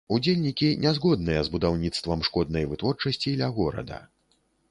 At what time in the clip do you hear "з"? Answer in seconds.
1.49-1.53